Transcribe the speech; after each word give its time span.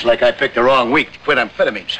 Looks 0.00 0.22
like 0.22 0.22
I 0.22 0.32
picked 0.32 0.54
the 0.54 0.62
wrong 0.62 0.90
week 0.90 1.12
to 1.12 1.18
quit 1.18 1.36
amphetamines. 1.36 1.98